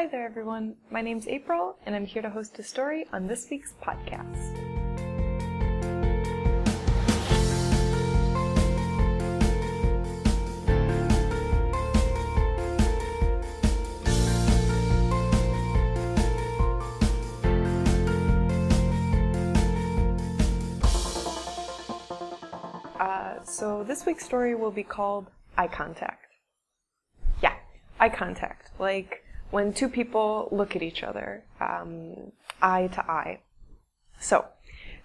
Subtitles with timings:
[0.00, 0.76] Hi there, everyone.
[0.90, 4.56] My name's April, and I'm here to host a story on this week's podcast.
[22.98, 25.26] Uh, so, this week's story will be called
[25.58, 26.24] Eye Contact.
[27.42, 27.56] Yeah,
[28.00, 28.70] eye contact.
[28.78, 32.32] Like when two people look at each other, um,
[32.62, 33.40] eye to eye.
[34.20, 34.46] So,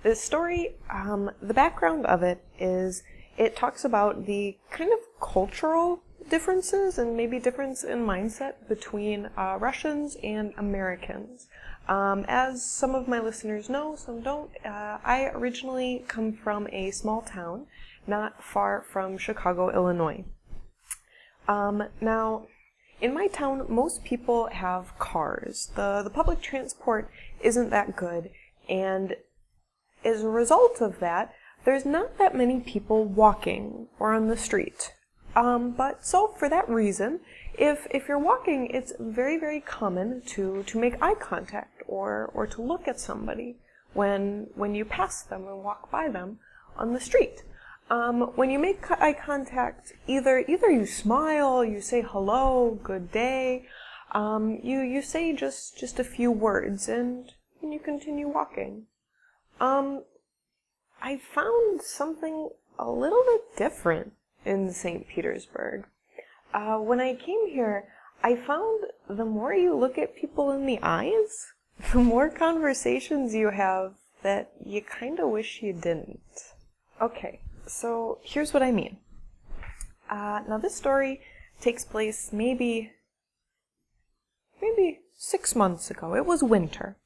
[0.04, 3.04] this story, um, the background of it is
[3.38, 9.58] it talks about the kind of cultural differences and maybe difference in mindset between uh,
[9.60, 11.48] Russians and Americans.
[11.88, 16.92] Um, as some of my listeners know, some don't, uh, I originally come from a
[16.92, 17.68] small town
[18.08, 20.24] not far from Chicago, Illinois.
[21.48, 22.48] Um, now,
[23.02, 25.72] in my town, most people have cars.
[25.76, 27.10] The, the public transport
[27.42, 28.30] isn't that good,
[28.70, 29.16] and
[30.04, 31.34] as a result of that,
[31.66, 34.94] there's not that many people walking or on the street.
[35.36, 37.20] Um, but so for that reason,
[37.58, 42.48] if if you're walking, it's very very common to to make eye contact or or
[42.48, 43.58] to look at somebody
[43.94, 46.40] when when you pass them and walk by them
[46.78, 47.44] on the street.
[47.90, 53.68] Um, when you make eye contact, either either you smile, you say hello, good day,
[54.12, 58.88] um, you you say just just a few words, and, and you continue walking.
[59.60, 60.04] Um,
[61.02, 64.14] I found something a little bit different
[64.44, 65.08] in St.
[65.08, 65.86] Petersburg.
[66.54, 67.88] Uh, when I came here,
[68.24, 71.54] I found the more you look at people in the eyes,
[71.94, 76.20] the more conversations you have that you kind of wish you didn't.
[77.00, 78.98] Okay, so here's what I mean.
[80.10, 81.22] Uh, now this story
[81.60, 82.92] takes place maybe,
[84.62, 86.16] maybe six months ago.
[86.16, 86.98] It was winter.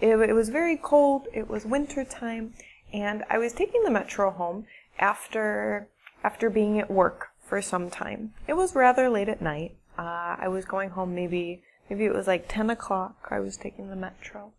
[0.00, 1.28] It, it was very cold.
[1.32, 2.54] It was winter time,
[2.92, 4.66] and I was taking the metro home
[4.98, 5.88] after
[6.24, 8.32] after being at work for some time.
[8.46, 9.76] It was rather late at night.
[9.98, 13.28] Uh, I was going home maybe maybe it was like ten o'clock.
[13.30, 14.52] I was taking the metro.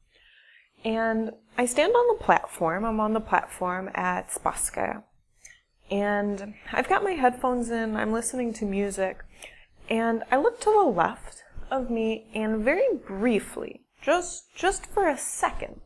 [0.86, 2.84] And I stand on the platform.
[2.84, 5.04] I'm on the platform at Spasskaya.
[5.94, 9.24] And I've got my headphones in, I'm listening to music,
[9.92, 15.20] and I look to the left of me and very briefly, just just for a
[15.20, 15.82] second,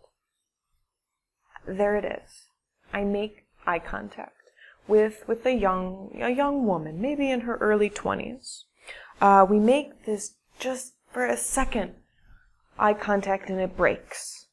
[1.67, 2.45] there it is.
[2.93, 4.51] I make eye contact
[4.87, 8.63] with with a young a young woman, maybe in her early twenties.
[9.19, 11.95] Uh, we make this just for a second
[12.79, 14.46] eye contact and it breaks.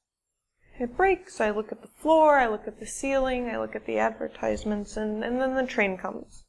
[0.79, 1.41] It breaks.
[1.41, 4.97] I look at the floor, I look at the ceiling, I look at the advertisements,
[4.97, 6.45] and, and then the train comes.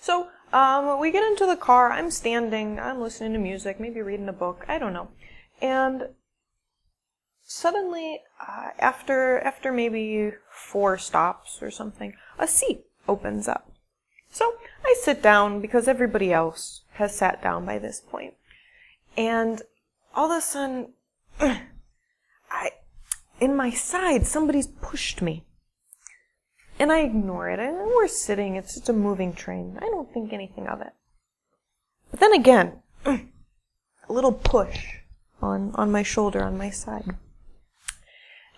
[0.00, 1.92] So, um, we get into the car.
[1.92, 5.08] I'm standing, I'm listening to music, maybe reading a book, I don't know.
[5.60, 6.10] And
[7.44, 13.72] suddenly, uh, after, after maybe four stops or something, a seat opens up.
[14.30, 14.54] So,
[14.84, 18.34] I sit down because everybody else has sat down by this point.
[19.16, 19.62] And
[20.14, 20.92] all of a sudden,
[23.42, 25.44] in my side, somebody's pushed me.
[26.78, 27.58] And I ignore it.
[27.58, 29.78] And we're sitting, it's just a moving train.
[29.82, 30.92] I don't think anything of it.
[32.12, 33.18] But then again, a
[34.08, 34.86] little push
[35.40, 37.16] on, on my shoulder, on my side.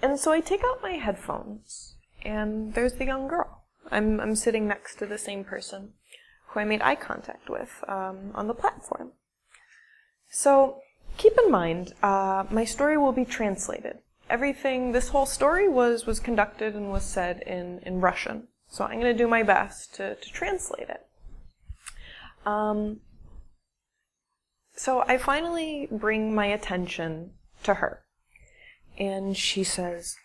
[0.03, 3.65] And so I take out my headphones, and there's the young girl.
[3.91, 5.95] I'm, I'm sitting next to the same person
[6.49, 9.13] who I made eye contact with um, on the platform.
[10.29, 10.81] So
[11.17, 16.21] keep in mind, uh, my story will be translated everything, this whole story was, was
[16.21, 18.49] conducted and was said in, in Russian.
[18.69, 21.07] So I'm going to do my best to, to translate it.
[22.47, 23.01] Um,
[24.77, 28.03] so I finally bring my attention to her.
[28.99, 30.17] And she says,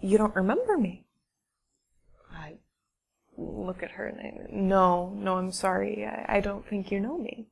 [0.00, 1.06] You don't remember me?
[2.32, 2.54] I
[3.36, 6.04] look at her and I, No, no, I'm sorry.
[6.06, 7.48] I, I don't think you know me.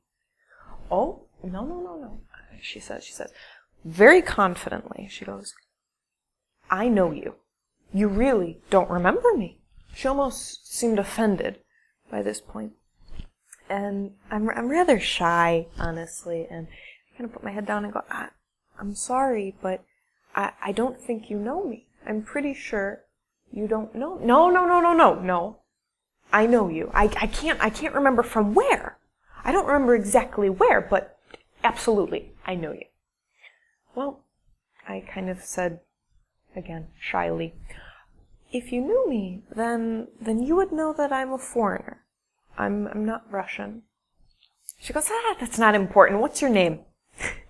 [0.91, 2.21] Oh, no, no, no, no.
[2.61, 3.31] She says, She says,
[3.83, 5.53] very confidently, she goes,
[6.69, 7.35] I know you.
[7.93, 9.59] You really don't remember me.
[9.93, 11.59] She almost seemed offended
[12.09, 12.73] by this point.
[13.69, 17.93] And I'm, I'm rather shy, honestly, and I kind of put my head down and
[17.93, 18.29] go, I,
[18.79, 19.83] I'm sorry, but
[20.35, 21.87] I, I don't think you know me.
[22.05, 23.03] I'm pretty sure
[23.51, 24.17] you don't know.
[24.21, 25.57] No, no, no, no, no, no.
[26.31, 26.89] I know you.
[26.93, 28.97] I, I can't, I can't remember from where.
[29.45, 31.17] I don't remember exactly where, but
[31.63, 32.85] absolutely, I know you.
[33.93, 34.21] Well,
[34.87, 35.81] I kind of said
[36.55, 37.53] again, shyly.
[38.51, 42.03] If you knew me, then then you would know that I'm a foreigner.
[42.57, 43.83] I'm I'm not Russian.
[44.79, 46.19] She goes, ah, that's not important.
[46.19, 46.79] What's your name?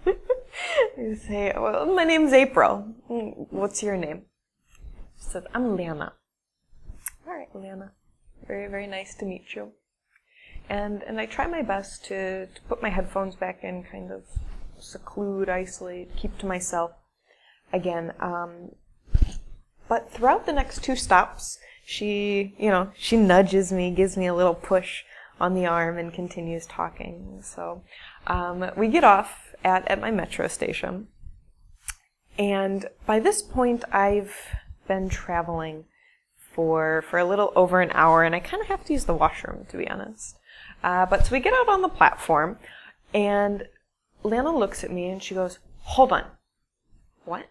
[0.97, 2.87] You say, well, my name's April.
[3.09, 4.23] "Mm, What's your name?
[5.17, 6.13] She says, I'm Lana.
[7.25, 7.91] All right, Lana.
[8.47, 9.71] Very, very nice to meet you.
[10.69, 14.23] And and I try my best to, to put my headphones back in, kind of
[14.79, 16.91] seclude, isolate, keep to myself
[17.73, 18.13] again.
[18.19, 18.75] Um,
[19.87, 24.33] but throughout the next two stops, she, you know, she nudges me, gives me a
[24.33, 25.03] little push
[25.39, 27.39] on the arm, and continues talking.
[27.41, 27.83] So
[28.27, 31.07] um, we get off at, at my metro station.
[32.37, 34.35] And by this point, I've
[34.87, 35.85] been traveling
[36.53, 39.13] for for a little over an hour, and I kind of have to use the
[39.13, 40.37] washroom, to be honest.
[40.83, 42.57] Uh, but so we get out on the platform,
[43.13, 43.67] and
[44.23, 46.25] Lana looks at me and she goes, "Hold on,
[47.25, 47.49] what?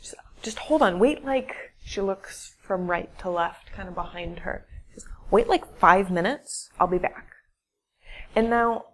[0.00, 1.54] Said, Just hold on, wait like."
[1.84, 4.66] She looks from right to left, kind of behind her.
[4.94, 6.70] Says, "Wait like five minutes.
[6.80, 7.26] I'll be back."
[8.34, 8.86] And now,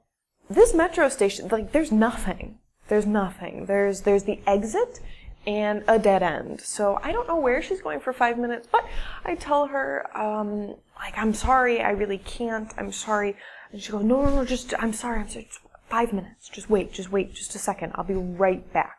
[0.49, 2.59] this metro station, like, there's nothing.
[2.89, 3.67] There's nothing.
[3.67, 5.01] There's there's the exit
[5.47, 6.61] and a dead end.
[6.61, 8.85] So I don't know where she's going for five minutes, but
[9.25, 12.73] I tell her, um, like, I'm sorry, I really can't.
[12.77, 13.37] I'm sorry.
[13.73, 15.49] And she goes, no, no, no, just, I'm sorry, I'm sorry.
[15.89, 16.49] Five minutes.
[16.49, 17.93] Just wait, just wait, just a second.
[17.95, 18.99] I'll be right back.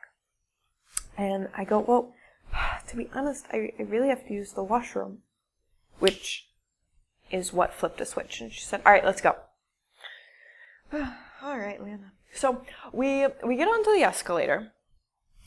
[1.17, 2.13] And I go, well,
[2.87, 5.19] to be honest, I, I really have to use the washroom,
[5.99, 6.47] which
[7.31, 8.41] is what flipped a switch.
[8.41, 9.35] And she said, all right, let's go.
[10.93, 12.13] all right, Lana.
[12.33, 14.73] So we we get onto the escalator,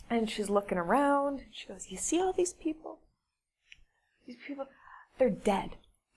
[0.08, 1.40] and she's looking around.
[1.40, 3.00] And she goes, "You see all these people?
[4.26, 4.66] These people,
[5.18, 5.70] they're dead.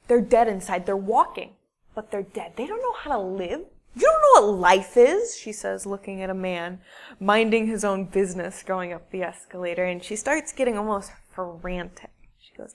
[0.08, 0.86] They're dead inside.
[0.86, 1.54] They're walking,
[1.96, 2.54] but they're dead.
[2.56, 3.66] They don't know how to live.
[3.96, 6.82] You don't know what life is." She says, looking at a man
[7.20, 12.12] minding his own business going up the escalator, and she starts getting almost frantic.
[12.40, 12.74] She goes.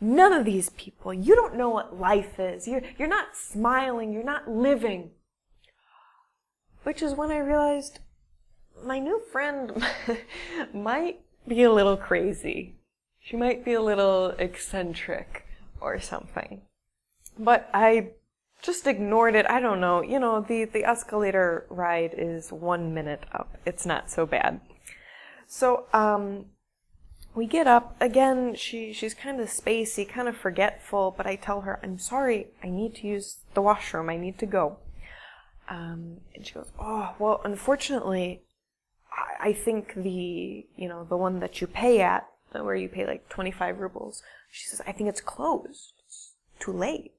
[0.00, 2.66] None of these people, you don't know what life is.
[2.66, 4.12] You're, you're not smiling.
[4.12, 5.10] You're not living.
[6.84, 7.98] Which is when I realized
[8.82, 9.84] my new friend
[10.74, 12.76] might be a little crazy.
[13.20, 15.46] She might be a little eccentric
[15.80, 16.62] or something.
[17.38, 18.12] But I
[18.62, 19.46] just ignored it.
[19.48, 20.02] I don't know.
[20.02, 23.56] You know, the, the escalator ride is one minute up.
[23.64, 24.60] It's not so bad.
[25.46, 26.46] So, um,
[27.34, 28.54] we get up again.
[28.54, 31.14] She she's kind of spacey, kind of forgetful.
[31.16, 32.48] But I tell her, "I'm sorry.
[32.62, 34.10] I need to use the washroom.
[34.10, 34.78] I need to go."
[35.68, 38.42] Um, and she goes, "Oh, well, unfortunately,
[39.12, 43.06] I, I think the you know the one that you pay at, where you pay
[43.06, 45.94] like 25 rubles." She says, "I think it's closed.
[46.06, 47.12] It's too late."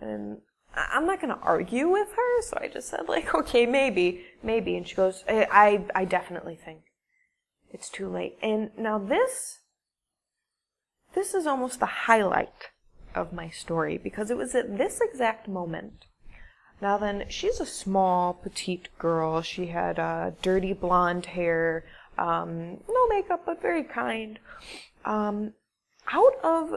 [0.00, 0.38] And
[0.76, 4.86] I'm not gonna argue with her, so I just said like, "Okay, maybe, maybe." And
[4.86, 6.82] she goes, "I I, I definitely think
[7.70, 9.60] it's too late." And now this
[11.14, 12.70] this is almost the highlight
[13.14, 16.04] of my story because it was at this exact moment.
[16.82, 19.40] Now then, she's a small, petite girl.
[19.40, 21.86] She had uh, dirty blonde hair,
[22.18, 24.38] um, no makeup, but very kind.
[25.06, 25.54] Um,
[26.12, 26.74] out of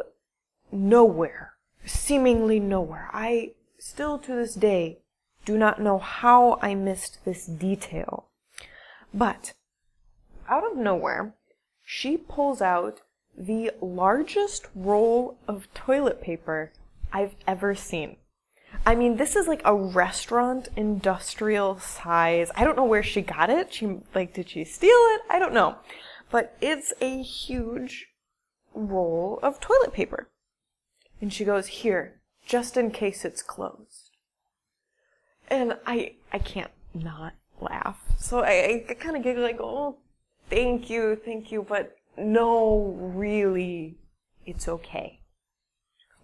[0.72, 1.54] nowhere,
[1.86, 5.00] seemingly nowhere, I still to this day
[5.46, 8.28] do not know how I missed this detail.
[9.14, 9.54] But
[10.48, 11.34] out of nowhere,
[11.84, 13.02] she pulls out
[13.38, 16.72] the largest roll of toilet paper
[17.12, 18.18] I've ever seen.
[18.86, 22.52] I mean, this is like a restaurant industrial size.
[22.56, 23.74] I don't know where she got it.
[23.74, 25.22] She like did she steal it?
[25.30, 25.78] I don't know.
[26.30, 28.08] But it's a huge
[28.74, 30.30] roll of toilet paper.
[31.22, 32.19] And she goes, "Here,
[32.50, 34.12] just in case it's closed."
[35.48, 38.02] And I I can't not laugh.
[38.18, 39.98] So I, I kind of giggle like, "Oh,
[40.50, 43.98] thank you, thank you, but no, really,
[44.46, 45.20] it's okay."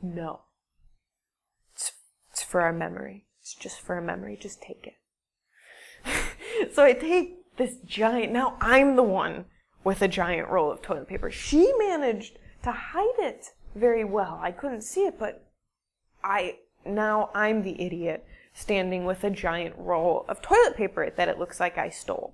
[0.02, 0.42] No.
[1.74, 1.94] It's,
[2.32, 3.26] it's for our memory.
[3.42, 4.38] It's just for a memory.
[4.40, 6.74] Just take it.
[6.74, 9.46] so I take this giant, now I'm the one
[9.84, 11.32] with a giant roll of toilet paper.
[11.32, 14.40] She managed to hide it very well.
[14.42, 15.45] I couldn't see it, but
[16.26, 21.38] I, now I'm the idiot standing with a giant roll of toilet paper that it
[21.38, 22.34] looks like I stole.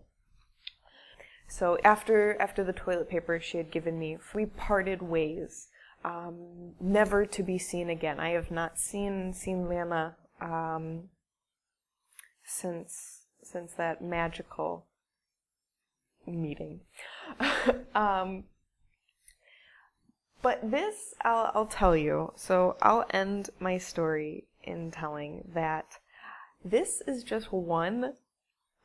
[1.48, 5.68] So after after the toilet paper she had given me, we parted ways,
[6.06, 8.22] um, never to be seen again.
[8.22, 11.10] I have not seen seen Lana um,
[12.46, 14.86] since since that magical
[16.26, 16.82] meeting.
[17.96, 18.46] um,
[20.42, 22.34] but this I'll, I'll tell you.
[22.36, 25.98] So I'll end my story in telling that
[26.64, 28.14] this is just one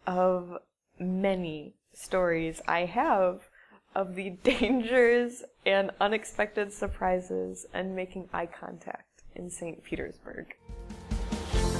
[0.06, 0.58] of
[0.98, 3.48] many stories I have
[3.94, 9.82] of the dangers and unexpected surprises and making eye contact in St.
[9.82, 10.54] Petersburg.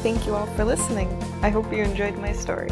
[0.03, 1.09] Thank you all for listening.
[1.43, 2.71] I hope you enjoyed my story.